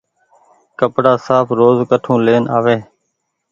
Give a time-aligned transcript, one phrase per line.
[0.79, 2.77] ڪپڙآ ساڦ روز ڪٺو لين آوي۔